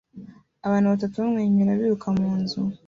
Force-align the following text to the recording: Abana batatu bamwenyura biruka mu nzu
Abana 0.65 0.91
batatu 0.93 1.15
bamwenyura 1.23 1.79
biruka 1.79 2.07
mu 2.17 2.29
nzu 2.39 2.61